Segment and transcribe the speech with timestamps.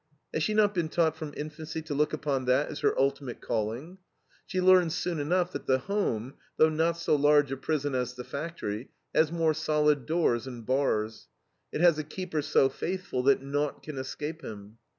[0.33, 3.99] Has she not been taught from infancy to look upon that as her ultimate calling?
[4.47, 8.23] She learns soon enough that the home, though not so large a prison as the
[8.23, 11.27] factory, has more solid doors and bars.
[11.71, 14.79] It has a keeper so faithful that naught can escape him.